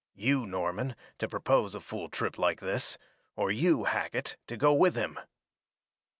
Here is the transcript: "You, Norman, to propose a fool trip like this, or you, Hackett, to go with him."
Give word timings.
"You, 0.15 0.47
Norman, 0.47 0.95
to 1.19 1.27
propose 1.27 1.75
a 1.75 1.79
fool 1.79 2.09
trip 2.09 2.39
like 2.39 2.59
this, 2.59 2.97
or 3.35 3.51
you, 3.51 3.83
Hackett, 3.83 4.35
to 4.47 4.57
go 4.57 4.73
with 4.73 4.95
him." 4.95 5.19